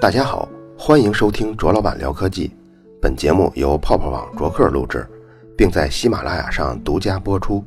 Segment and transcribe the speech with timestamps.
[0.00, 2.50] 大家好，欢迎收听卓老板聊科技。
[3.02, 5.06] 本节目由泡泡网卓克录制，
[5.54, 7.62] 并在喜马拉雅上独家播出。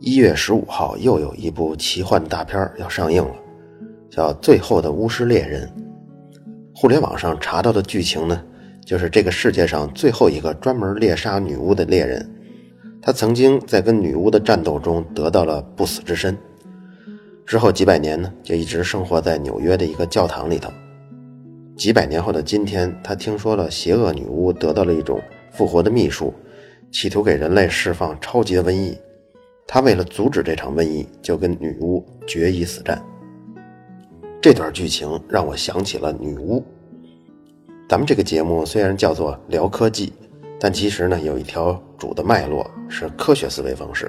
[0.00, 3.34] 一月十五号，又有一部奇幻大片要上映了，
[4.10, 5.68] 叫《最后的巫师猎人》。
[6.74, 8.42] 互联网上查到的剧情呢，
[8.84, 12.28] 就是这个世界上最后一个专门猎杀女巫的猎人，
[13.00, 16.36] 他曾经在跟女巫的战斗中得到了不死之身。
[17.50, 20.70] 之后几百年呢，就一直生活在纽约的一个教堂里头。
[21.76, 26.32] 几百年后的今天，他听说了邪恶女巫得到了一种复活的秘术，
[26.92, 28.96] 企图给人类释放超级的瘟疫。
[29.66, 33.04] 他为了阻止这场瘟疫，就跟女巫决一死战。
[34.40, 36.64] 这段剧情让我想起了女巫。
[37.88, 40.12] 咱们这个节目虽然叫做聊科技，
[40.60, 44.08] 但其实呢，有一条主的脉络是科学思维方式。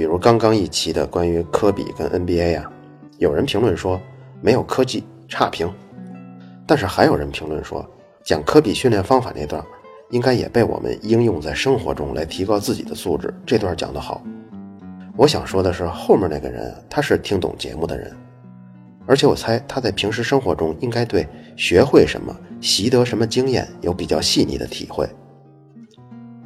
[0.00, 2.72] 比如刚刚一期的关于科比跟 NBA 啊，
[3.18, 4.00] 有人评论说
[4.40, 5.70] 没有科技差评，
[6.66, 7.86] 但是还有人评论说
[8.24, 9.62] 讲科比训练方法那段
[10.08, 13.30] 应该也被我们应用在生活中来提高自己的素质。
[13.44, 14.22] 这段讲得好，
[15.18, 18.16] 我想说的是后面那个人他是听懂节目的人，
[19.04, 25.06] 而且我猜他在平时生活中应该对学会什么、习得什么经验有比较细腻的体会。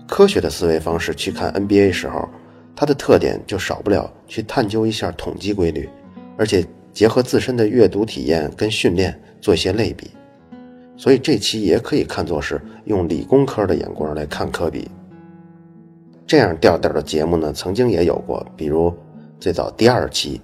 [0.08, 2.28] 科学的思维方式去看 NBA 时候。
[2.76, 5.88] 它的特点就少不了去探究一下统计规律，
[6.36, 10.10] 而且结合自身的阅读体验跟训练做一些类比，
[10.96, 14.90] 所以这期也可以看作是用理工科的眼光来看科比。
[16.26, 18.92] 这样调调的节目呢，曾经也有过，比如
[19.38, 20.40] 最早第二期，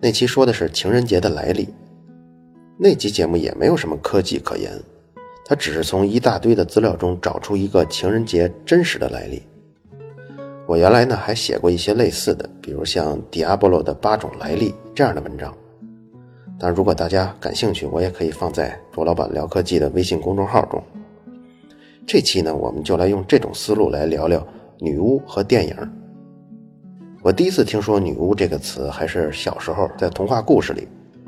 [0.00, 1.68] 那期说的是情人节的来历，
[2.78, 4.72] 那期节目也没有什么科技可言，
[5.44, 9.42] 它只是从一大堆的资料中找出一个情人节真实的来历。
[10.70, 15.52] 我原来呢还写过一些类似的，比如像迪亚波罗的八种来历这样的文章。
[16.60, 20.80] 但如果大家感兴趣，我也可以放在卓老板聊科技的微信公众号中。
[22.06, 24.46] 这期呢，我们就来用这种思路来聊聊
[24.78, 25.76] 女巫和电影。
[27.20, 30.86] 我第一次听说“女巫”这个词，还是小时候在童话故事里，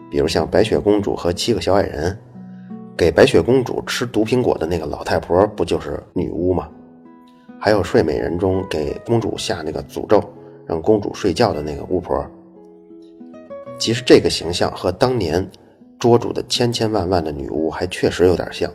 [0.09, 2.16] 比如像白雪公主和七个小矮人，
[2.97, 6.69] 给白雪公主吃毒苹果的那个老太婆，不就是女巫吗？
[7.65, 10.21] 还有《睡美人》中给公主下那个诅咒，
[10.67, 12.28] 让公主睡觉的那个巫婆。
[13.78, 15.49] 其实这个形象和当年
[15.97, 18.69] 捉住的千千万万的女巫还确实有点像。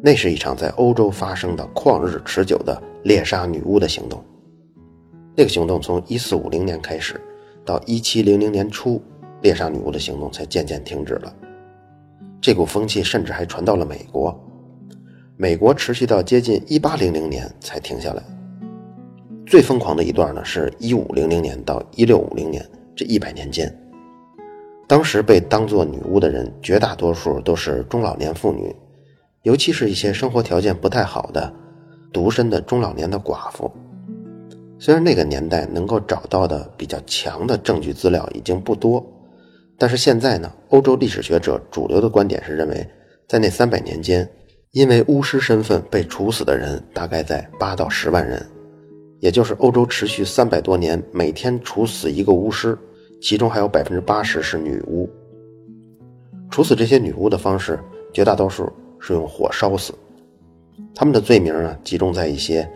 [0.00, 4.22] 那是一场在欧洲发生的旷日持久的猎杀女巫的行动。
[5.34, 7.20] 那个行动从1450年开始，
[7.64, 9.02] 到1700年初，
[9.42, 11.34] 猎杀女巫的行动才渐渐停止了。
[12.40, 14.40] 这股风气甚至还传到了美国。
[15.38, 18.22] 美国持续到接近一八零零年才停下来。
[19.44, 22.66] 最疯狂的一段呢，是一五零零年到一六五零年
[22.96, 23.70] 这一百年间。
[24.88, 28.74] 当时被当作女巫的人，绝大多数都是中老年妇女，
[29.42, 31.52] 尤其是一些生活条件不太好的、
[32.14, 33.70] 独身的中老年的寡妇。
[34.78, 39.04] 虽然那个年代能够找到的比较强的证据资料已经不多，
[39.76, 42.88] 但是现在呢，欧洲历史学者主流的观点是认为，
[43.28, 44.26] 在那三百年间。
[44.72, 48.44] 因为巫师身份被处死的人大概在八到十万人，
[49.20, 52.76] 也就是欧洲持续三百多年每天处死一个巫师，
[53.22, 55.08] 其中还有百分之八十是女巫。
[56.50, 57.78] 处死这些女巫的方式，
[58.12, 59.94] 绝大多数是用火烧死。
[60.94, 62.68] 他们的罪名啊，集中在一些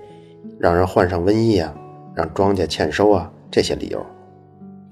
[0.59, 1.75] 让人患上瘟疫啊、
[2.15, 4.05] 让庄稼欠收啊这些理由。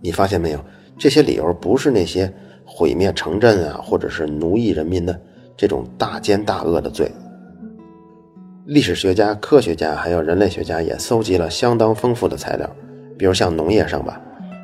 [0.03, 0.65] 你发现没有？
[0.99, 2.33] 这些理由不是那些
[2.67, 5.19] 毁灭城镇啊，或者是奴役人民的。
[5.59, 7.11] 这种大奸大恶的罪，
[8.67, 12.71] 历史学家、科学家还有人类学家也搜集了相当丰富的材料，
[13.19, 14.21] 比如像农业上吧，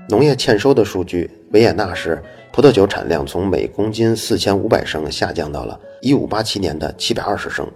[0.09, 2.23] 农业欠收的数据，维也纳市
[2.53, 7.67] 葡萄酒产量从每公斤四千五百升下降到了一五八七年的七百二十升。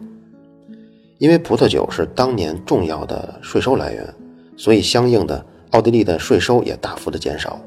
[1.18, 4.14] 因为葡萄酒是当年重要的税收来源，
[4.56, 7.60] 所以相应的奥地利的税收也大幅的减少。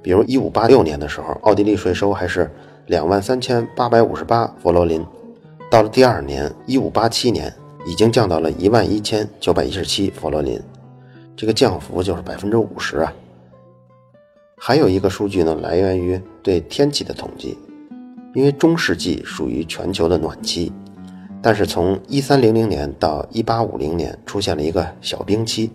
[0.00, 2.48] 比如一五八六年的时候，奥地利税收还是。
[2.86, 5.04] 两万三千八百五十八佛罗林，
[5.70, 7.52] 到了第二年一五八七年，
[7.86, 10.60] 已经降到了一万一千九百一十七佛罗林，
[11.36, 13.12] 这个降幅就是百分之五十啊。
[14.56, 17.56] 还有一个数据呢，来源于对天气的统计，
[18.34, 20.72] 因为中世纪属于全球的暖期，
[21.40, 25.70] 但是从一三零零年到一八五零年出现了一个小冰期，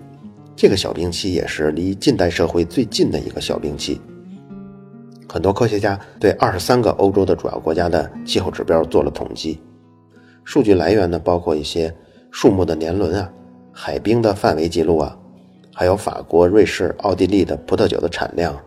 [0.55, 3.99] 这个小冰期也是离近代社会最近的一个小冰期。
[5.37, 9.61] 很多科学家对二十三个欧洲的主要国家的气候指标做了统计，
[10.43, 11.95] 数据来源呢包括一些
[12.31, 13.31] 树木的年轮啊、
[13.71, 15.15] 海冰的范围记录啊，
[15.75, 18.59] 还有法国、瑞士、奥地利的葡萄酒的产量。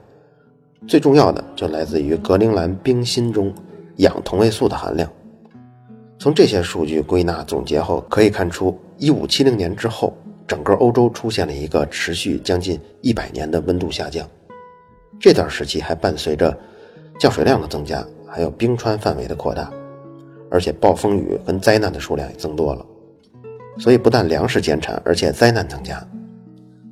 [0.87, 3.53] 最重要的就来自于格陵兰冰芯中
[3.97, 5.11] 氧同位素的含量。
[6.21, 14.25] 从这些数据归纳总结后，可以看出，一五七零年之后，整个欧洲出现了一个持续将近一百年的温度下降。
[15.21, 16.59] 这段时期还伴随着
[17.19, 19.71] 降水量的增加，还有冰川范围的扩大，
[20.51, 22.87] 而且暴风雨跟灾难的数量也增多了。
[23.79, 26.03] 所以，不但粮食减产，而且灾难增加。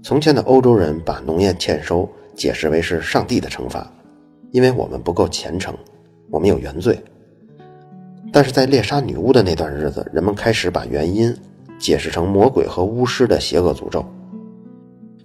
[0.03, 3.91] 从前的欧洲人把农业欠收解释为是上帝的惩罚，
[4.51, 5.75] 因为我们不够虔诚，
[6.31, 7.03] 我们有原罪。
[8.31, 11.35] 但是在猎杀女巫的那段日子，人们开始把原因
[11.79, 14.05] 解释成魔鬼和巫师的邪恶诅咒。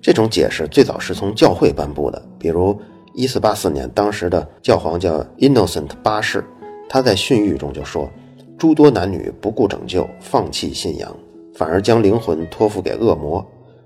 [0.02, 2.78] 这种解释最早是从教会颁布的，比如
[3.16, 6.44] 1484年，当时的教皇叫 Innocent 八世，
[6.90, 8.10] 他在训谕中就说
[8.58, 11.16] ：“诸多男女不顾拯救，放弃信仰，
[11.54, 13.46] 反而将灵魂托付给恶魔，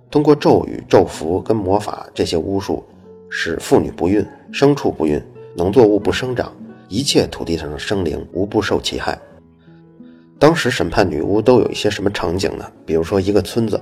[0.09, 2.83] 通过咒语、咒符跟魔法这些巫术，
[3.29, 5.21] 使妇女不孕、牲畜不孕、
[5.55, 6.51] 农作物不生长。”
[6.89, 9.19] 一切土地上的生灵无不受其害。
[10.39, 12.65] 当时审判女巫都有一些什么场景呢？
[12.85, 13.77] 比如说，一个村子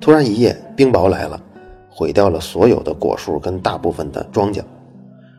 [0.00, 1.42] 突然一夜冰雹来了，
[1.90, 4.62] 毁掉了所有的果树跟大部分的庄稼，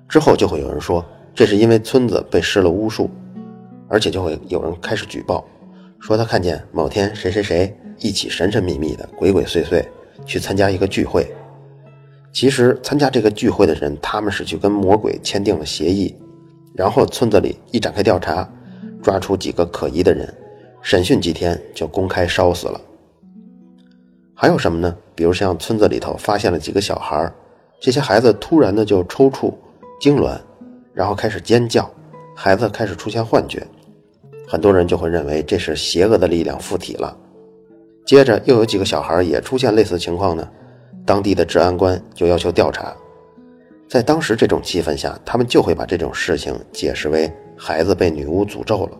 [0.07, 3.09] 之后就会有人说这是因为村子被施了巫术，
[3.87, 5.45] 而且就会有人开始举报，
[5.99, 9.85] 说他看见某天谁谁谁一起神神秘秘的、鬼鬼祟祟
[10.25, 11.31] 去参加一个聚会。
[12.31, 16.15] 其实参加这个聚会的人，他们是去跟魔鬼签订了协议。
[16.75, 18.47] 然后村子里一展开调查，
[19.01, 20.31] 抓出几个可疑的人，
[20.81, 22.79] 审讯几天就公开烧死了。
[24.35, 24.95] 还有什么呢？
[25.15, 27.33] 比如像村子里头发现了几个小孩，
[27.81, 29.51] 这些孩子突然的就抽搐、
[29.99, 30.37] 痉挛，
[30.93, 31.89] 然后开始尖叫，
[32.35, 33.65] 孩子开始出现幻觉，
[34.47, 37.17] 很多人就会认为这是邪恶的力量附体了。
[38.05, 40.47] 接着又有几个小孩也出现类似情况呢，
[41.05, 42.95] 当地的治安官就要求调查。
[43.89, 48.97] 在当时这种气氛下，他们就会把这种事情解释为孩子被女巫诅咒了。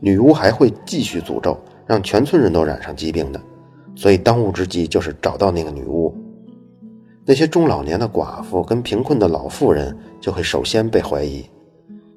[0.00, 3.40] 女巫还会继续诅咒，让全村人都染上疾病的。
[3.94, 6.14] 所以当务之急就是找到那个女巫。
[7.28, 11.44] 那些中老年的寡妇跟贫困的老妇人就会首先被怀疑，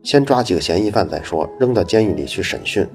[0.03, 2.87] 先抓几个嫌疑犯再说，扔到监狱里去审讯。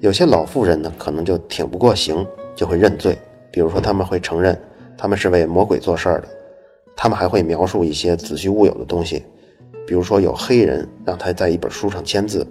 [0.00, 3.18] 有些老妇人呢，可能就挺不过刑，就会认罪。
[3.52, 4.58] 比如说，他们会承认
[4.96, 6.28] 他们是为魔鬼做事儿的。
[6.96, 9.22] 他们还会描述一些子虚乌有的东西，
[9.86, 12.46] 比如说有黑人让他在一本书上签字，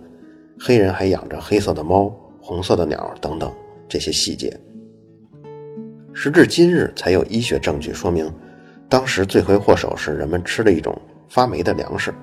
[0.59, 3.51] 黑人还养着黑色的猫、红色的鸟等等
[3.87, 4.55] 这些细节。
[6.21, 8.29] 时至今日，才有医学证据说明，
[8.89, 10.93] 当时罪魁祸首是人们吃了一种
[11.29, 12.13] 发霉的粮食，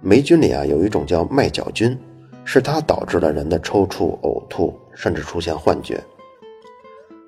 [0.00, 1.98] 霉菌里啊有一种叫麦角菌，
[2.44, 6.00] 是它导致了人的抽搐、呕吐，甚至出现幻觉。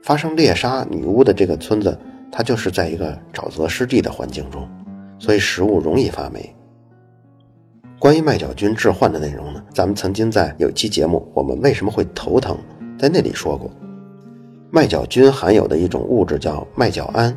[0.04, 1.98] 发生猎杀女巫的这个村子。
[2.31, 4.69] 它就是在一个沼泽湿地的环境中，
[5.19, 6.54] 所以食物容易发霉。
[7.98, 12.56] 关于麦角菌致幻的内容呢，咱们曾经在有期节目《我们为什么会头疼》
[13.00, 13.69] 在那里说过，
[14.72, 17.37] 麦角菌含有的一种物质叫麦角胺，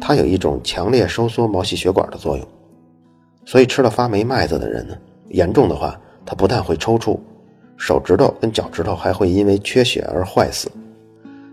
[0.00, 2.48] 它有一种强烈收缩毛细血管的作用，
[3.44, 4.96] 所以吃了发霉麦子的人呢，
[5.28, 7.18] 严重的话，他不但会抽搐，
[7.76, 10.70] 手指头跟脚趾头还会因为缺血而坏死。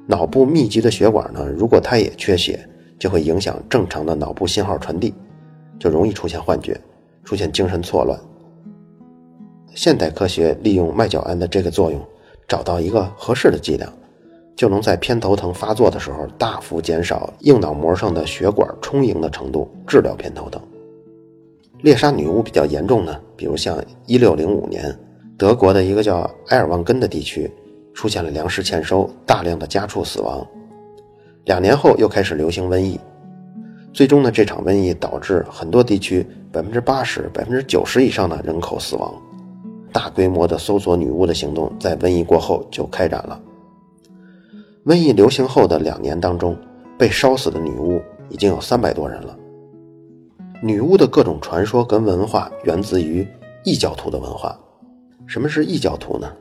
[0.08, 2.66] 脑部密集的血管呢，如果它也缺血，
[2.98, 5.14] 就会影响正常的脑部信号传递，
[5.78, 6.80] 就容易出现幻觉，
[7.26, 8.18] 出现精神错乱。
[9.76, 12.02] 现代科学利用麦角胺的这个作用，
[12.48, 13.92] 找到一个合适的剂量，
[14.56, 20.62] 就能在偏头疼发作的时候大幅减少硬脑膜上的血管充盈的程度，治疗偏头疼。
[21.82, 24.98] 猎杀女巫比较严重呢，比如像1605年，
[25.38, 27.52] 德国的一个叫埃尔旺根的地区。
[27.94, 30.48] 出现了粮食欠收，大量的家畜死亡。
[31.44, 32.98] 两年后又开始流行瘟疫，
[33.92, 39.14] 最终呢，这场瘟疫导致很多地区百分之八十、百分之九十以上的人口死亡。
[39.92, 43.38] 大规模的搜索女巫的行动在瘟疫过后就开展了。
[44.86, 46.58] 瘟疫流行后的两年当中，
[46.98, 49.38] 被烧死的女巫已经有三百多人了。
[50.64, 53.28] 女巫的各种传说跟文化源自于
[53.64, 54.58] 异教徒的文化。
[55.28, 56.32] 什么是异教徒呢？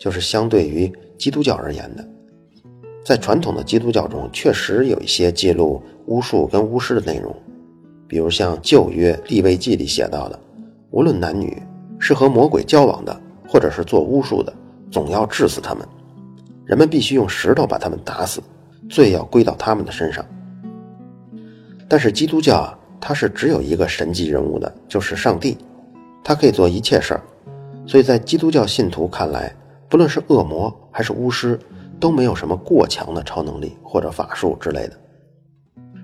[0.00, 2.04] 就是相对于基督教而言的，
[3.04, 7.34] 在传统的基督教中，确实有一些记录巫术跟巫师的内容，
[8.08, 10.38] 比如像旧约立位记里写到的，
[10.90, 11.62] 无论男女，
[11.98, 14.52] 是和魔鬼交往的，或者是做巫术的，
[14.90, 15.86] 总要治死他们，
[16.66, 18.42] 人们必须用石头把他们打死，
[18.90, 20.24] 罪要归到他们的身上。
[21.88, 25.56] 但是基督教啊，它是只有一个神级人物的，就是上帝，
[26.24, 27.22] 他可以做一切事儿，
[27.86, 29.54] 所以在基督教信徒看来。
[29.88, 31.56] 不论是恶魔还是巫师，
[32.00, 34.98] 都没有什么过强的超能力或者法术之类的。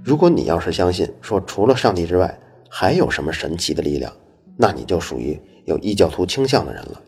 [0.04, 2.38] 如果你要是相信说除了上帝之外
[2.69, 4.12] 还有什么神奇的力量，
[4.57, 7.00] 那你就属于有异教徒倾向的人了。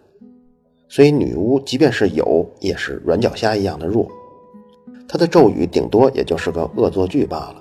[0.94, 4.06] 所以女巫即便是有，也是软脚虾一样的弱。
[5.08, 7.60] 她的咒语顶多也就是个恶作剧罢了，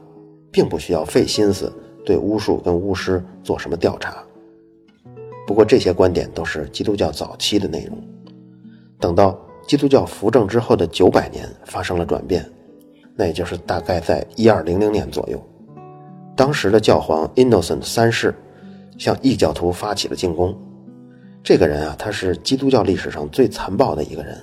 [0.51, 1.73] 并不需要费心思
[2.05, 4.23] 对巫术跟巫师做什么调查。
[5.47, 7.97] 不过这些观点都是基督教早期的内容。
[8.99, 9.35] 等到
[9.67, 12.47] 基督教扶正之后的九百年发生了转变，
[13.15, 15.43] 那也就是大概在一二零零年左右。
[16.35, 18.35] 当时的教皇 Innocent 三世
[18.99, 20.55] 向异教徒发起了进攻。
[21.43, 24.37] 这个人啊，他是基督教历史上最残暴的一个人。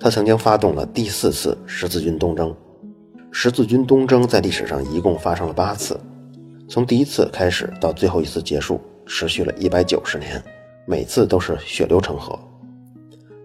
[0.00, 2.52] 他曾经发动了第四次十字军东征。
[3.30, 5.98] 十字军东征在历史上一共发生了八次，
[6.68, 10.42] 从第一次开始到最后一次结束，持续了一百九十年，
[10.86, 12.36] 每次都是血流成河。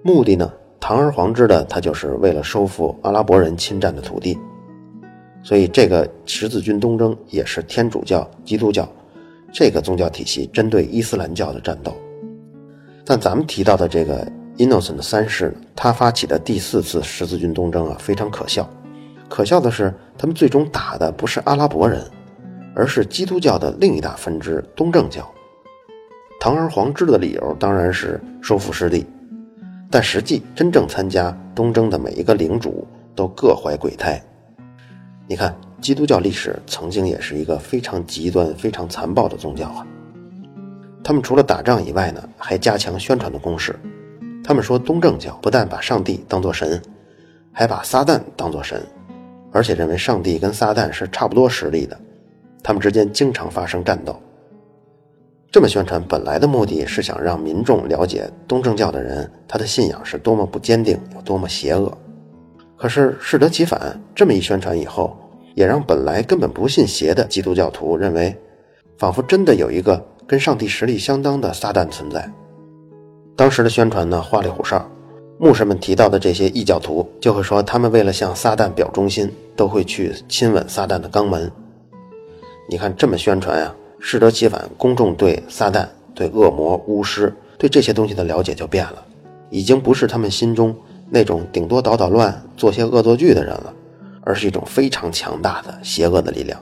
[0.02, 4.36] 目的呢，堂而皇之的，他就是为了收复阿拉伯人侵占的土地。
[5.44, 8.90] 所以，这个十字军东征也是天主教、基督教
[9.54, 11.96] 这个宗教体系针对伊斯兰教的战斗。
[13.06, 18.68] 但咱们提到的这个 Innocent 三世，他发起的第四次十字军东征啊，非常可笑。
[19.30, 22.04] 可笑的是，他们最终打的不是阿拉伯人，
[22.76, 25.30] 而是基督教的另一大分支东正教。
[26.40, 29.06] 堂而皇之的理由当然是收复失地，
[29.92, 34.22] 但实际真正参加东征的每一个领主都各怀鬼胎。
[35.28, 39.86] 你看，基督教历史曾经也是一个非常极端、非常残暴的宗教啊。
[41.06, 43.76] 他们除了打仗以外呢，还加强宣传的攻势。
[44.44, 46.82] 他们说，东正教不但把上帝当作神，
[47.52, 48.82] 还把撒旦当作神，
[49.52, 51.96] 而且认为上帝跟撒旦是差不多实力的，
[52.64, 54.20] 他们之间经常发生战斗。
[55.52, 61.96] 这么宣传本来的目的是想让民众了解东正教的人他的信仰是多么不坚定，有多么邪恶。
[62.76, 65.16] 可是适得其反，这么一宣传以后，
[65.54, 68.36] 也让本来根本不信邪的基督教徒认为，
[68.98, 72.30] 仿佛真的有一个跟上帝实力相当的撒旦存在。
[73.36, 74.90] 当时的宣传呢，花里胡哨，
[75.38, 81.52] 牧师们提到的这些异教徒就会说，他们为了向撒旦表忠心，都会去亲吻撒旦的肛门。
[82.70, 89.06] 你看这么宣传呀，适得其反，公众对撒旦、对恶魔、巫师、对这些东西的了解就变了，
[89.50, 90.76] 已经不是他们心中。
[91.08, 93.72] 那种顶多捣捣乱、做些恶作剧的人了，
[94.22, 96.60] 而是一种非常强大的邪恶的力量。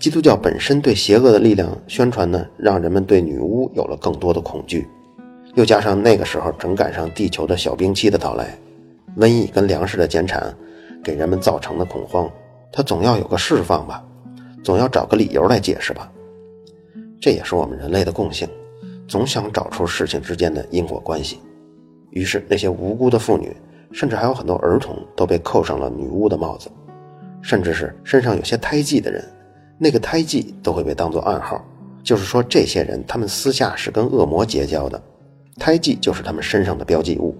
[0.00, 4.88] 基督教本身对邪恶的力量宣传呢，让人们对女巫有了更多的恐惧。
[5.56, 8.58] 又加上那个时候正赶上地球的小冰期的到来，
[9.18, 10.56] 瘟疫跟粮食的减产
[11.04, 12.30] 给人们造成的恐慌，
[12.72, 14.02] 它总要有个释放吧，
[14.64, 16.10] 总要找个理由来解释吧。
[17.20, 18.48] 这也是我们人类的共性，
[19.06, 21.38] 总想找出事情之间的因果关系。
[22.12, 23.54] 于是，那些无辜的妇女，
[23.92, 26.70] 甚至还有很多儿童，都被扣上了女巫的帽子，
[27.42, 29.22] 甚至是身上有些胎记的人，
[29.82, 31.64] 那个胎记都会被当作暗号，
[32.04, 35.02] 就是说这些人他们私下是跟恶魔结交的，
[35.56, 37.34] 胎记就是他们身上的标记物。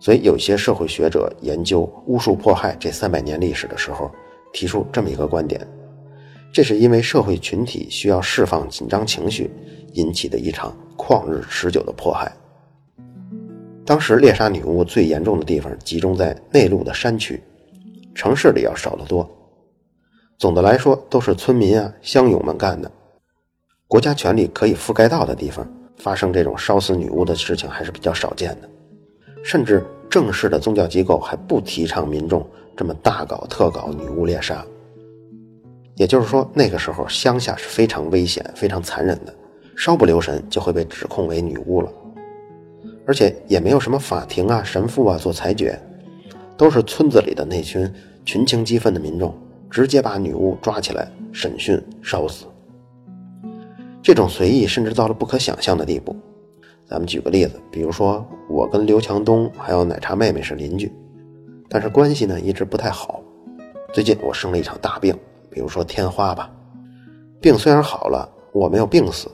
[0.00, 4.10] 所以，有些社会学者研究巫术迫害这三百年历史的时候，
[4.52, 5.64] 提出这么一个观点：
[6.52, 9.48] 这是因为社会群体需要释放紧张情绪
[9.92, 12.32] 引起的一场旷日持久的迫害。
[13.84, 17.40] 当时猎杀女巫最严重的地方集中在内陆的山区，
[18.12, 19.28] 城市里要少得多。
[20.38, 22.88] 总的来说，都是村民啊、乡勇们干的。
[23.88, 28.68] 国家权力可以覆盖到的地方，发生这种烧死女巫的事情还是比较少见的。
[29.42, 34.64] 甚至正式的宗教机构还不提倡民众这么大搞特搞女巫猎杀。
[35.96, 39.34] 也就是说，那个时候乡下是非常危险、非常残忍的，
[39.76, 41.92] 稍不留神就会被指控为女巫了。
[43.04, 45.76] 而且也没有什么法庭啊、神父啊做裁决，
[46.56, 47.92] 都是村子里的那群
[48.24, 49.34] 群情激愤的民众
[49.70, 52.46] 直接把女巫抓起来审讯、烧死。
[54.02, 56.16] 这种随意甚至到了不可想象的地步。
[56.86, 60.90] 咱们举个例子，比如说我跟刘强东还有奶茶妹妹是邻居，
[61.68, 63.22] 但是关系呢一直不太好。
[63.92, 65.14] 最近我生了一场大病，
[65.50, 66.50] 比如说天花吧，
[67.40, 69.28] 病虽然好了，我没有病死。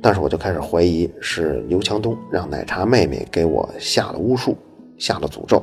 [0.00, 4.56] 但是我就开始怀疑是刘强东让奶茶妹妹给我下了巫术，
[4.96, 5.60] 下了诅咒。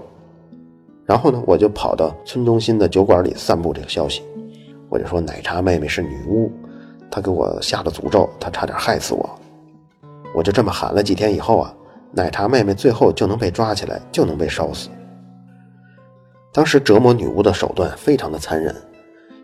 [1.06, 4.24] 然后呢，我就跑到村中心的酒馆里散布这个消息，
[4.90, 6.52] 我就说奶茶妹妹是女巫，
[7.10, 9.30] 她给我下了诅咒，她差点害死我。
[10.34, 11.74] 我就这么喊了几天以后啊，
[12.12, 14.90] 奶茶妹妹最后就能被抓起来，就能被烧死。
[16.52, 18.76] 当时折磨女巫的手段非常的残忍，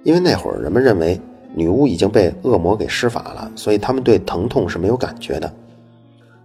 [0.03, 1.20] 因为那会儿人们认为。
[1.53, 5.53] 女巫已经被恶魔给施法了，所以他们对疼痛是没有感觉的，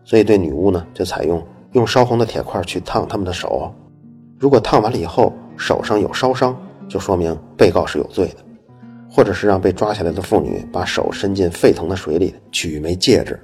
[0.03, 1.41] 所以对女巫呢，就采用
[1.75, 3.73] 用烧红的铁块去烫他们的手，
[4.39, 6.57] 如果烫完了以后手上有烧伤，
[6.89, 8.37] 就说明被告是有罪的，
[9.11, 13.41] 或者是让被抓起来的妇女把手伸进沸腾的水里取一枚戒指，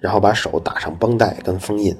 [0.00, 1.96] 然后把手打上绷带跟封印。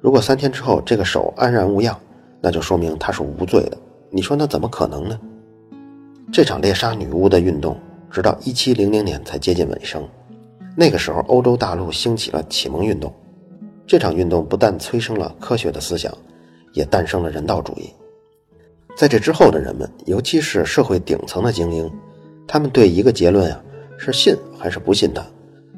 [0.00, 1.96] 如果三天之后这个手安然无恙，
[2.40, 3.78] 那就说明他是无罪的。
[4.10, 5.18] 你说那怎么可能呢？
[6.32, 7.76] 这场猎杀女巫的运动，
[8.10, 10.06] 直到一七零零年才接近尾声。
[10.76, 13.12] 那个时候，欧洲大陆兴起了启蒙运动。
[13.86, 16.12] 这场运动不但催生了科学的思想，
[16.72, 17.90] 也诞生了人道主义。
[18.96, 21.90] 在这之后的人们，尤其是社会顶层的精英，
[22.46, 23.62] 他们对一个结论啊，
[23.96, 25.24] 是信还是不信的，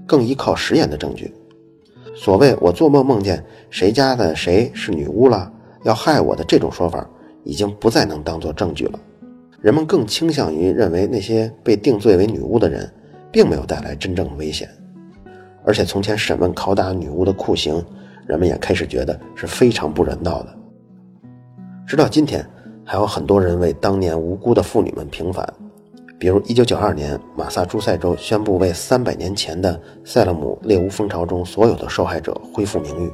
[0.07, 1.33] 更依靠实验的证据。
[2.15, 5.53] 所谓“我做梦梦见谁家的谁是女巫了，
[5.85, 7.09] 要害我的”这种说法，
[7.45, 8.99] 已经不再能当做证据了。
[9.61, 12.91] 人们更倾向于认为那些被定罪为女巫的人，
[13.31, 14.69] 并没有带来真正的危险。
[15.63, 17.85] 而且从前审问拷打女巫的酷刑，
[18.27, 20.57] 人们也开始觉得是非常不人道的。
[21.91, 22.49] 直到今天，
[22.85, 25.45] 还有很多人为当年无辜的妇女们平反。
[26.21, 33.11] 比如1992年，马萨诸塞州宣布为300年前的塞勒姆猎巫风潮中所有的受害者恢复名誉。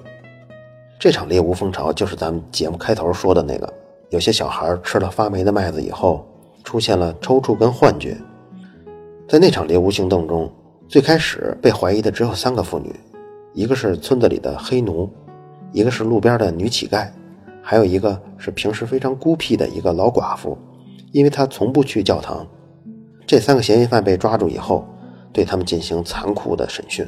[0.98, 3.72] 这场猎巫风潮就是咱们节目开头说的那个：
[4.10, 6.28] 有些小孩吃了发霉的麦子以后，
[6.62, 8.14] 出现了抽搐跟幻觉。
[9.26, 10.52] 在那场猎巫行动中，
[10.86, 12.94] 最开始被怀疑的只有三个妇女，
[13.54, 15.08] 一个是村子里的黑奴，
[15.72, 17.08] 一个是路边的女乞丐，
[17.68, 20.56] 还有一个是平时非常孤僻的一个老寡妇，
[21.10, 22.46] 因为她从不去教堂。
[23.26, 24.86] 这三个嫌疑犯被抓住以后，
[25.32, 27.04] 对他们进行残酷的审讯，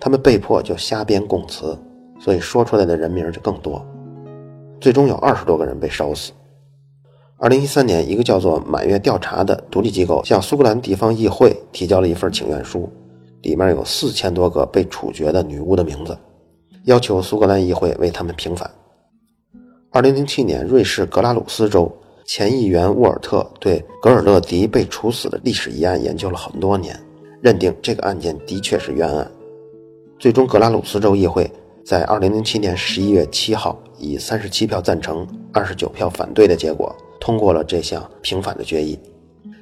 [0.00, 1.78] 他们被迫就瞎编供词，
[2.18, 3.84] 所以说出来的人名就更多。
[4.80, 6.32] 最终有二十多个人被烧死。
[7.36, 12.90] 二零一三年，一个叫做“满月调查”的独立机构向苏格兰地方议会提交了一份请愿书，
[13.42, 16.16] 里面有四千多个被处决的女巫的名字，
[16.84, 18.70] 要求苏格兰议会为他们平反。
[19.94, 21.88] 二零零七年，瑞士格拉鲁斯州。
[22.24, 26.98] 前议员沃尔特对格尔勒迪被处死的历史疑案研究了很多年，
[27.40, 29.30] 认定这个案件的确是冤案。
[30.18, 31.48] 最终，格拉鲁斯州议会
[31.86, 38.98] 在2007年11月7号以37票赞成、29票反对的结果通过了这项平反的决议。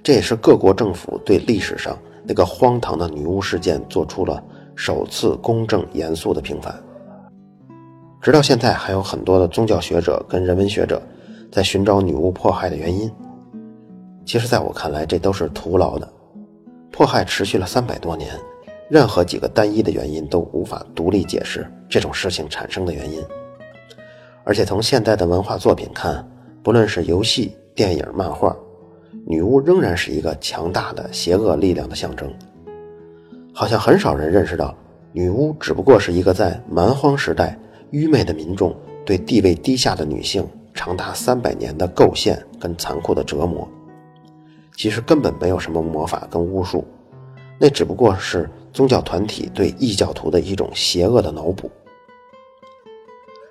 [0.02, 4.42] 这也是各国政府对历史上那个荒唐的女巫事件做出了
[4.76, 6.82] 首次公正、严肃的平反。
[8.22, 11.02] 直到现在，还有很多的宗教学者跟人文学者。
[11.50, 13.10] 在寻找女巫迫害的原因，
[14.24, 16.08] 其实在我看来，这都是徒劳的。
[16.90, 18.30] 迫害持续了三百多年，
[18.88, 23.22] 任何几个单一的原因都无法独立解释这种事情产生的原因。
[24.44, 26.26] 而且从现代的文化作品看，
[26.62, 28.56] 不论是游戏、电影、漫画，
[29.26, 32.32] 女巫仍然是一个强大的邪恶力量的象征。
[33.52, 34.74] 好像很少人认识到，
[35.12, 37.58] 女巫只不过是一个在蛮荒时代
[37.92, 38.76] 愚昧的民众
[39.06, 40.44] 对地位低下的女性。
[40.74, 43.68] 长达三百年的构陷跟残酷的折磨，
[44.74, 46.82] 其实根本没有什么魔法跟巫术，
[47.58, 51.70] 那只不过是宗教团体对异教徒的一种邪恶的脑补。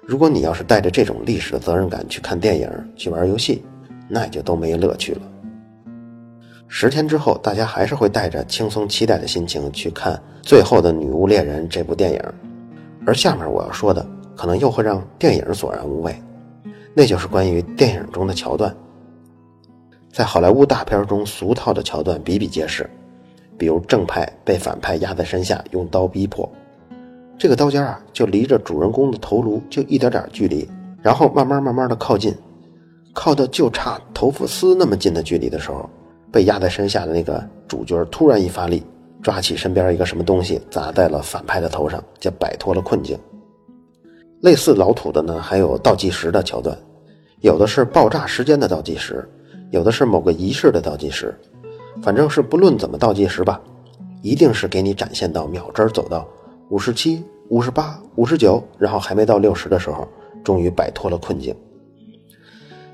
[0.02, 3.64] 如果你要是带着这种历史的责任感去看电影、去玩游戏，
[4.10, 5.22] 那也就都没乐趣了。
[6.68, 12.22] 十天之后，大家还是会带着轻松期待的心情去看《最后的女巫猎人》这部电影，
[13.06, 14.04] 而下面我要说的，
[14.36, 16.16] 可能又会让电影索然无味。
[16.94, 18.76] 那就是关于电影中的桥段，
[20.12, 22.90] 在好莱坞大片中俗套的桥段比比皆是，
[23.58, 26.50] 比如正派被反派压在身下用刀逼迫，
[27.38, 30.70] 这个刀尖啊就离着主人公的头颅就一点点距离，
[31.02, 32.36] 然后慢慢慢慢的靠近，
[33.14, 35.90] 靠到就差头发丝那么近的距离的时候，
[36.30, 38.84] 被压在身下的那个主角突然一发力，
[39.22, 43.18] 抓起身边一个什么东西砸在了反派的头上，就摆脱了困境。
[44.42, 46.76] 类似老土的呢，还有倒计时的桥段，
[47.42, 49.28] 有的是爆炸时间的倒计时，
[49.70, 51.38] 有的是某个仪式的倒计时，
[52.02, 53.62] 反正是不论怎么倒计时吧，
[54.24, 56.28] 一定是给你展现到秒针走到
[56.70, 60.08] 五十七、五十八、五十九，然后还没到六十的时候，
[60.44, 61.56] 终于摆脱了困境。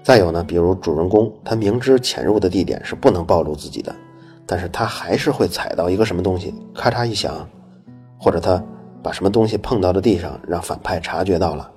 [0.03, 3.95] 再有呢，比如主人公他明知潜入的地点是不能暴露自己的，
[4.45, 7.47] 但是他还是会踩到一个什么东西，咔嚓一响，
[8.19, 8.61] 或者他。
[9.01, 11.69] 把什么东西碰到了地上，让反派察觉到了。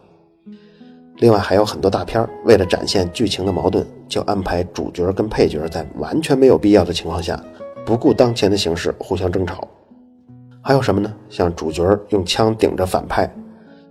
[1.19, 7.39] 另外还有很多大片为了展现剧情的矛盾，就安排主角跟配角在完全没有必要的情况下，
[7.85, 9.69] 不顾当前的形势互相争吵。
[10.63, 11.13] 还有什么呢？
[11.29, 13.31] 像主角用枪顶着反派，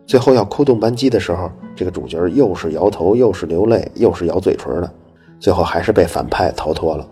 [0.06, 4.92] 最后要扣动扳机的时候，这个主角又是摇头，又是流泪，又是咬嘴唇的，
[5.40, 7.08] 最后还是被反派逃脱了。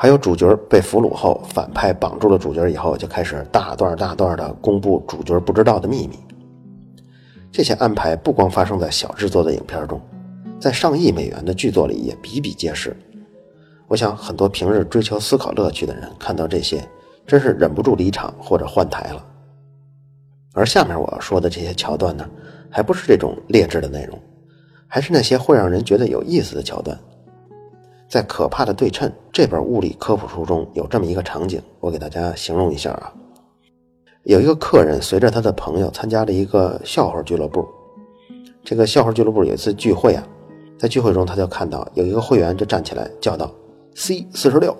[0.00, 6.16] 还有主角被俘虏后，反派绑住了主角以后，就开始大段大段的公布主角不知道的秘密。
[7.50, 10.00] 这些安排不光发生在小制作的影片中，
[10.60, 12.96] 在上亿美元的剧作里也比比皆是。
[13.88, 16.80] 我想很多平日追求思考乐趣的人看到这些，
[17.26, 19.26] 真是忍不住离场或者换台了。
[20.54, 22.24] 而下面我要说的这些桥段呢，
[22.70, 24.16] 还不是这种劣质的内容，
[24.86, 26.96] 还是那些会让人觉得有意思的桥段。
[28.08, 33.12] 在《可怕的对称》这本物理科普书中有这么一个场景，我给大家形容一下啊。
[34.22, 37.66] 有一个客人随着他的朋友参加了一个笑话俱乐部，
[38.64, 40.26] 这个笑话俱乐部有一次聚会啊，
[40.78, 43.52] 在聚会中他就看到有一个会员就站起来叫道
[43.94, 44.74] ：“C 四十六。”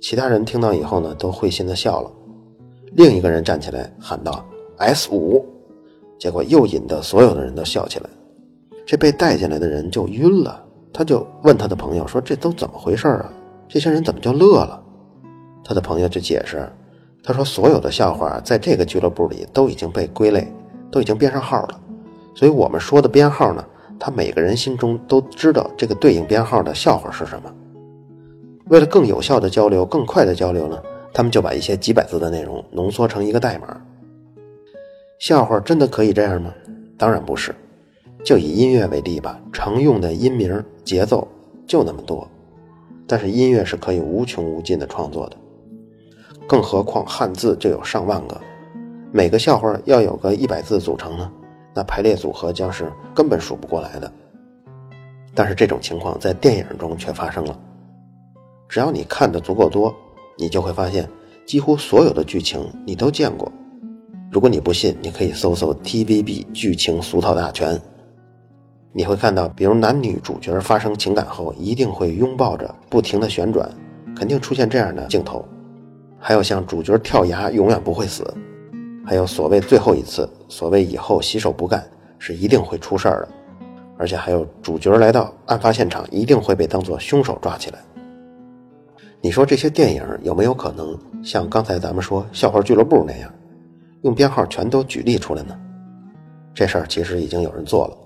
[0.00, 2.10] 其他人听到以后呢，都会心的笑了。
[2.92, 4.44] 另一个人站起来喊道
[4.76, 5.44] ：“S 五。”
[6.20, 8.08] 结果又引得所有的人都笑起来。
[8.86, 10.64] 这被带进来的人就晕了。
[10.92, 13.32] 他就问他的朋友说：“这都怎么回事啊？
[13.68, 14.82] 这些人怎么就乐了？”
[15.62, 16.66] 他的朋友就解释
[17.22, 20.50] ：“他说所有的笑话在这个俱乐部里都已经被归类，
[20.90, 21.80] 都已经编上号了。
[22.34, 23.64] 所以我们说的编号呢，
[23.98, 27.54] 他每个人心中都知道这个对应编号的笑话是什么。
[28.68, 33.80] 为了更有效的交流、更快的交流呢，他们就把一些几百字的内容浓缩成一个代码。
[35.18, 36.52] 笑话真的可以这样吗？
[36.96, 37.54] 当然不是。”
[38.24, 41.26] 就以音乐为例吧，常用的音名、节奏
[41.66, 42.28] 就那么多，
[43.06, 45.36] 但是音乐是可以无穷无尽的创作的，
[46.46, 48.38] 更何况汉字就有上万个，
[49.12, 51.30] 每个笑话要有个一百字组成呢，
[51.74, 54.12] 那排列组合将是根本数不过来的。
[55.34, 57.58] 但是这种情况在电影中却发生了，
[58.68, 59.94] 只要你看的足够多，
[60.36, 61.08] 你就会发现
[61.46, 63.50] 几乎所有的剧情你都见过。
[64.30, 67.80] 如果你不信，你可以搜搜 TVB 剧情俗套大全。
[68.98, 73.70] 你会看到，比如男女主角发生情感后，一定会拥抱着，不停的旋转，
[74.16, 75.44] 肯定出现这样的镜头。
[76.18, 78.26] 还有像主角跳崖永远不会死，
[79.06, 83.28] 还有所谓最后一次，所谓以后洗手不干是一定会出事儿的，
[83.96, 87.78] 而且还有主角来到案发现场，一定会被当作凶手抓起来。
[89.20, 93.32] 你说这些电影有没有可能像刚才咱们说笑话俱乐部那样，
[94.02, 95.56] 用编号全都举例出来呢？
[96.52, 97.96] 这事儿其实已经有人做了。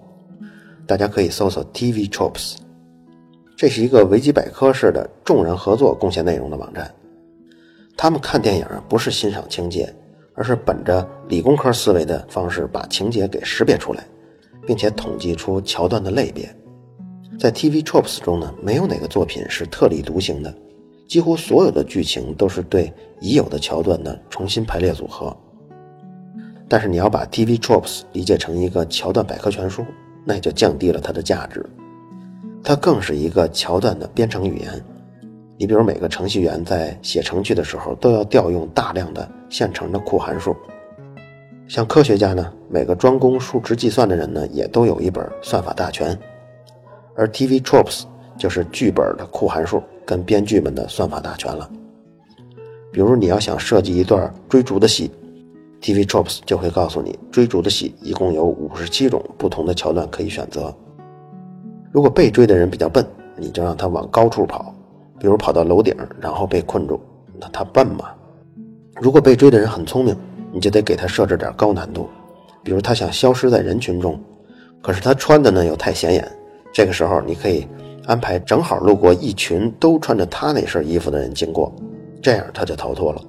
[0.87, 2.57] 大家可以搜索 TV Tropes，
[3.57, 6.93] 这是一个维基百科式的众人合作贡献内容的网站。
[7.97, 9.95] 他们看电影不是欣赏情节，
[10.35, 14.05] 而是本着理工科思维的方式把情节给识别出来，
[14.67, 16.53] 并且统计出桥段的类别。
[17.39, 20.53] 在 TV Tropes 中呢，没有哪个作品是特立独行的，
[21.09, 25.35] 几乎所有的剧情都是对已有的桥段的重新排列组合。
[26.69, 29.85] 但是你要把 TV Tropes 理解成一个桥段百科全书。
[30.25, 31.65] 那也就降低了它的价值，
[32.63, 34.85] 它更是一个桥段的编程语言。
[35.59, 40.57] 你比如每个程序员在写程序的时候，都要调用大量的现成的库函数。
[41.69, 46.19] 像科学家呢，每个专攻数值计算的人呢，也都有一本算法大全。
[47.15, 48.03] 而 TV Tropes
[48.37, 51.71] 就是剧本的库函数跟编剧们的算法大全了。
[52.93, 55.11] 比如你要想设计一段追逐的戏。
[55.83, 60.73] TV TROPS 就会告诉你，追逐的戏一共有五十七种不同的桥段可以选择。
[61.91, 63.05] 如果被追的人比较笨，
[63.37, 64.73] 你就让他往高处跑，
[65.19, 67.01] 比如跑到楼顶，然后被困住。
[67.41, 68.11] 那他笨吗？
[69.01, 70.17] 如果被追的人很聪明，
[70.53, 72.09] 你就得给他设置点高难度，
[72.63, 74.19] 比如他想消失在人群中，
[74.81, 76.31] 可是他穿的呢又太显眼。
[76.73, 77.67] 这个时候，你可以
[78.07, 81.75] 安排正好路过一群都穿着他那身衣服的人经过，
[82.23, 83.21] 这样他就逃脱了。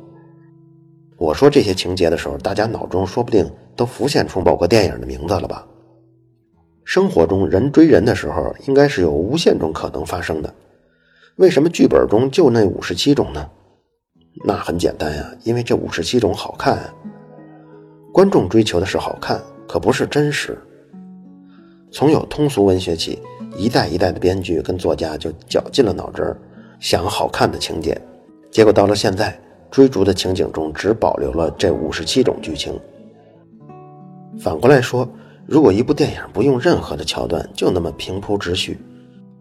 [1.23, 5.65] 我说这些情节的时候，大家脑中说不定都浮现出某个电影的名字了吧？
[6.83, 10.53] 生活中人追人的时候，应该是有无限种可能发生的。
[11.37, 13.49] 为什么剧本中就那五十七种呢？
[14.43, 16.93] 那很简单呀，因为这五十七种好看。
[18.11, 20.57] 观众追求的是好看，可不是真实。
[21.89, 23.17] 从有通俗文学起，
[23.55, 26.37] 一代一代的编剧跟作家就绞尽了脑汁儿
[26.81, 27.97] 想好看的情节，
[28.51, 29.39] 结果到了现在。
[29.73, 32.79] 追逐的情景中只保留了这五十七种剧情。
[34.39, 35.09] 反过来说，
[35.47, 38.77] 如果一部电影不用任何的桥段，就那么平铺直叙，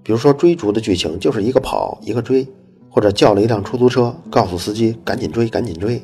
[0.03, 2.49] 比如说追逐的剧情就是一个跑一个追，
[2.88, 6.03] 或者叫了一辆出租车，告诉司机赶紧追赶紧追，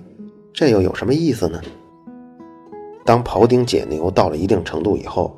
[0.53, 1.59] 这又有什么意思呢？
[3.07, 5.35] 当庖丁解牛到了一定程度以后，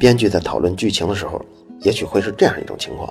[0.00, 1.40] 编剧在讨论剧情的时候，
[1.82, 3.08] 也许会是这样一种情况，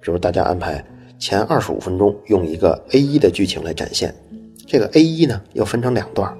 [0.00, 0.84] 比如大家安排
[1.18, 4.14] 前二十五分钟用一个 A 一的剧情来展现。
[4.70, 6.30] 这个 A 一呢，又分成两段，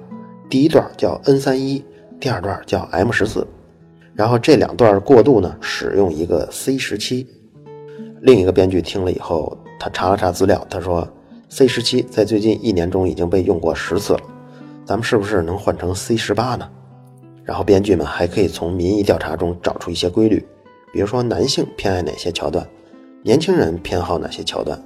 [0.47, 1.83] 第一段叫 N 三一，
[2.19, 3.45] 第二段叫 M 十四，
[4.13, 7.27] 然后这两段过渡呢，使用一个 C 十七。
[8.21, 11.07] 另一个编剧听了以后，他查了查资料，他说
[11.49, 14.21] C 十七在最近一年中已经被用过十次了，
[14.85, 16.69] 咱们是不是能换成 C 十八呢？
[17.43, 20.45] 然后编剧们还可以从民意调查中找出一些规律，
[20.93, 22.63] 比如说男性偏爱哪些桥段，
[23.23, 24.79] 年轻人偏好哪些桥段。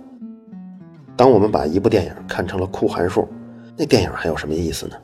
[1.15, 3.27] 当我们把一部电影看成了库函数，
[3.77, 4.95] 那电影还有什么意思呢？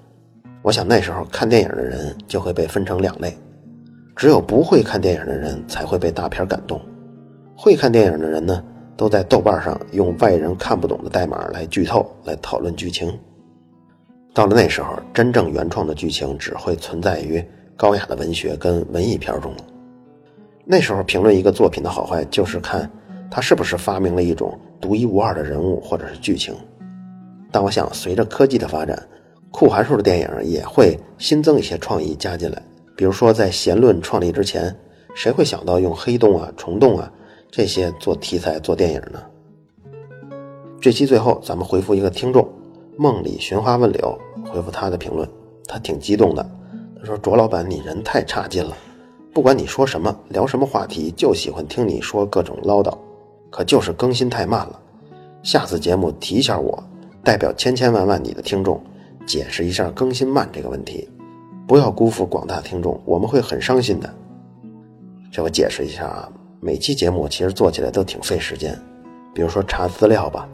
[0.61, 3.37] 我想那时候看电影的人就会被分成两类，
[4.15, 6.81] 只有不会看电影的人才会被大片感动，
[7.55, 8.63] 会看电影的人呢，
[8.97, 13.17] 都在豆瓣上用外人看不懂的代码来剧透、来讨论剧情。
[14.33, 17.43] 到了那时候，真正原创的剧情只会存在于
[17.77, 19.53] 高雅的文学跟文艺片中。
[20.65, 22.89] 那时候评论一个作品的好坏，就是看
[23.29, 26.55] 他是不是发明了一种独一无二的人物或者是剧情。
[27.51, 29.01] 但我想，随着科技的发展，
[29.51, 32.61] 酷函数的电影也会新增一些创意加进来。
[32.95, 34.75] 比如说，在弦论创立之前，
[35.15, 37.11] 谁会想到用黑洞啊、虫洞啊
[37.49, 39.23] 这些做题材做电影呢？
[40.79, 42.47] 这期最后，咱们回复一个听众
[42.97, 44.17] 梦里寻花问柳，
[44.51, 45.27] 回复他的评论，
[45.67, 46.47] 他挺激动的。
[46.99, 48.75] 他说：“卓老板，你人太差劲了，
[49.33, 52.93] 不管你说什么，聊什么话题，就喜欢听你说各种唠叨，
[53.49, 54.79] 可就是更新太慢了。
[55.43, 56.83] 下次节目提一下我。”
[57.21, 58.81] 代表千千万万你的听众，
[59.27, 61.07] 解释一下更新慢这个问题，
[61.67, 64.09] 不要辜负广大听众，我们会很伤心的。
[65.29, 66.29] 这我解释一下啊，
[66.61, 68.73] 每期节目其实做起来都挺费时间，
[69.35, 70.47] 比如说查资料吧，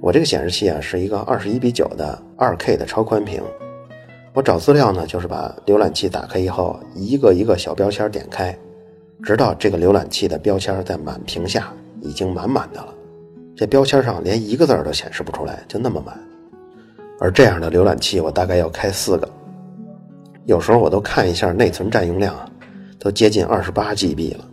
[0.00, 3.42] 我这个显示器啊是一个二十一比九的二 K 的超宽屏，
[4.32, 8.58] 我找资料呢就是把浏览器打开以后，一个一个小标签点开，
[9.22, 11.70] 直到这个浏览器的标签在满屏下
[12.02, 12.92] 已经满满的了。
[13.56, 16.18] 这标签上连一个字都显示不出来，就那么满。
[17.18, 19.28] 而这样的浏览器，我大概要开四个。
[20.44, 22.50] 有时候我都看一下内存占用量啊，
[22.98, 24.44] 都接近二十八 GB 了。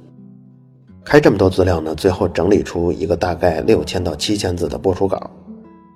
[1.03, 5.31] 开这么多资料呢，最后整理出一个大概六千到七千字的播出稿，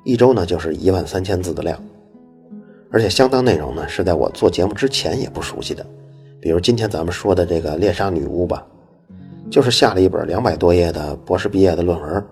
[0.04, 1.80] 一周呢就是一万三千字的量。
[2.90, 5.86] 而且相当内容呢是在我做节目之前也不熟悉的，
[6.40, 8.66] 比如今天咱们说的这个猎杀女巫吧，
[9.54, 12.26] 就是下了一本两百多页的博士毕业的论文。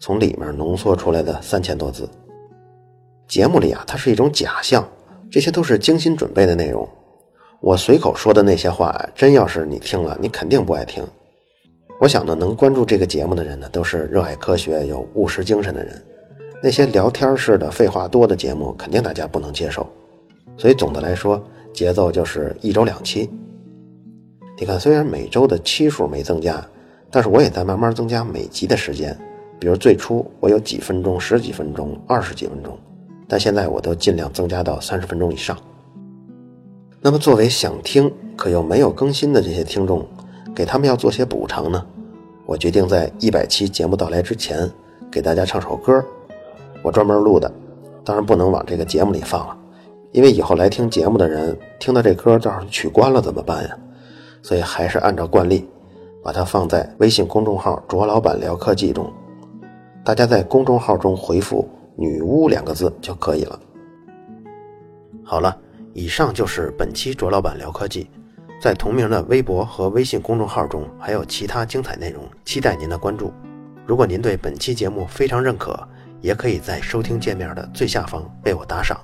[0.00, 2.06] 从里面浓缩出来的三千多字，
[3.28, 4.84] 节目里啊，它是一种假象，
[5.30, 6.86] 这些都是精心准备的内容。
[7.60, 11.06] 我随口说的那些话，真要是你听了，你肯定不爱听。
[12.00, 16.04] 我想呢，能关注这个节目的人呢，都是热爱科学、有务实精神的人。
[16.60, 19.86] 那些聊天式的、废话多的节目，肯定大家不能接受。
[20.58, 21.40] 所以总的来说，
[21.72, 23.30] 节奏就是一周两期。
[24.56, 26.64] 你看，虽然每周的期数没增加，
[27.10, 29.16] 但是我也在慢慢增加每集的时间。
[29.58, 32.78] 比如最初我有几分钟、十几分钟、二十几分钟，
[33.26, 35.56] 但现在我都尽量增加到三十分钟以上。
[37.00, 40.06] 那么作为想听可又没有更新的这些听众，
[40.54, 41.84] 给他们要做些补偿呢？
[42.46, 44.70] 我决定在一百期节目到来之前，
[45.10, 46.04] 给大家唱首歌，
[46.82, 47.50] 我专门录的，
[48.04, 49.56] 当然不能往这个节目里放了，
[50.12, 53.76] 因为以后来听节目的人听到这歌到时候取关了怎么办呀？
[54.44, 55.66] 所以还是按照惯例，
[56.22, 59.10] 把它放在微信公众号“卓老板聊科技”中。
[60.04, 63.58] 大家在公众号中回复“女巫”两个字就可以了。
[65.24, 65.56] 好了，
[65.94, 68.10] 以上就是本期卓老板聊科技，
[68.60, 73.32] 在同名的微博和微信公众号中还有其他精彩内容，期待您的关注。
[73.86, 75.74] 如果您对本期节目非常认可，
[76.20, 79.00] 也可以在收听界面的最下方为我打赏。